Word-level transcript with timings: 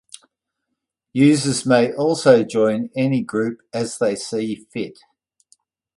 Users 1.13 1.63
may 1.63 1.93
also 1.93 2.41
join 2.43 2.89
any 2.97 3.21
group 3.21 3.59
as 3.71 3.99
they 3.99 4.15
see 4.15 4.55
fit. 4.73 4.97